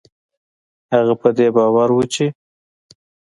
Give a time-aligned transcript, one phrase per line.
[0.93, 2.25] هغه په دې باور و چې